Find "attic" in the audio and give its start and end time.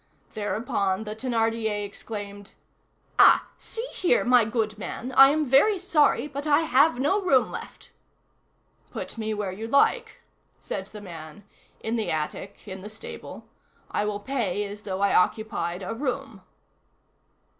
12.09-12.67